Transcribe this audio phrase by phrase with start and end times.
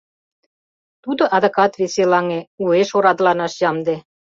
[1.03, 3.95] Тудо адакат веселаҥе, уэш орадыланаш ямде.